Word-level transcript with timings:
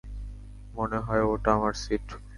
মনে 0.75 0.97
হয় 0.99 1.23
ওটা 1.23 1.49
আমার 1.53 1.73
সিট। 1.83 2.05